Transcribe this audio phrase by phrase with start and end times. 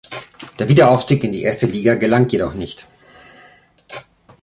[0.57, 2.87] Der Wiederaufstieg in die erste Liga gelang jedoch nicht.